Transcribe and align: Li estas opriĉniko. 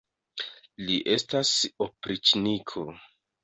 Li 0.85 0.95
estas 1.17 1.53
opriĉniko. 1.87 2.91